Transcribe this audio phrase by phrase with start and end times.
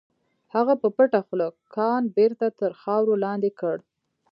[0.53, 3.77] هغه په پټه خوله کان بېرته تر خاورو لاندې کړ.